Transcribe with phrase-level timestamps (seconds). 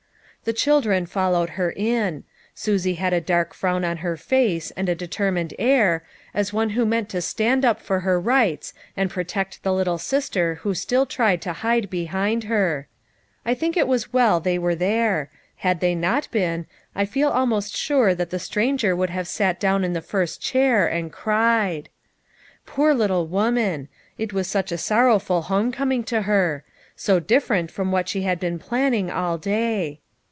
[0.43, 2.23] The children followed her in.
[2.55, 6.83] Susie had a dark frown on her face, and a determined air, as one who
[6.83, 11.43] meant to stand up for her rights and protect the little sister who still tried
[11.43, 12.87] to hide behind her.
[13.45, 16.65] I think it was well they were there; had they not been,
[16.95, 20.87] I feel almost sure that the stranger would have sat down in the first chair
[20.87, 21.87] and cried.
[22.65, 23.89] Poor little woman!
[24.17, 26.63] It was such a sorrowful home coming to her.
[26.95, 29.99] So different from what she had been planning all day.